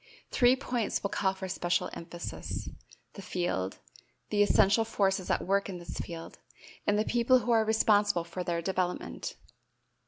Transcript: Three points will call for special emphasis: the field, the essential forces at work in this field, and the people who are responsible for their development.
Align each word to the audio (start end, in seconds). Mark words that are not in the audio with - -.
Three 0.31 0.55
points 0.55 1.03
will 1.03 1.11
call 1.11 1.35
for 1.35 1.47
special 1.47 1.91
emphasis: 1.93 2.67
the 3.13 3.21
field, 3.21 3.77
the 4.31 4.41
essential 4.41 4.83
forces 4.83 5.29
at 5.29 5.45
work 5.45 5.69
in 5.69 5.77
this 5.77 5.99
field, 5.99 6.39
and 6.87 6.97
the 6.97 7.05
people 7.05 7.37
who 7.37 7.51
are 7.51 7.63
responsible 7.63 8.23
for 8.23 8.43
their 8.43 8.63
development. 8.63 9.35